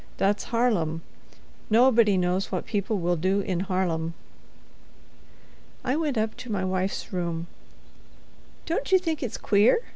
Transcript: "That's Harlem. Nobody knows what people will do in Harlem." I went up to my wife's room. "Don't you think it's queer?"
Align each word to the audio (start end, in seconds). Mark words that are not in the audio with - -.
"That's 0.17 0.45
Harlem. 0.45 1.03
Nobody 1.69 2.17
knows 2.17 2.51
what 2.51 2.65
people 2.65 2.97
will 2.97 3.15
do 3.15 3.41
in 3.41 3.59
Harlem." 3.59 4.15
I 5.85 5.95
went 5.95 6.17
up 6.17 6.35
to 6.37 6.51
my 6.51 6.65
wife's 6.65 7.13
room. 7.13 7.45
"Don't 8.65 8.91
you 8.91 8.97
think 8.97 9.21
it's 9.21 9.37
queer?" 9.37 9.79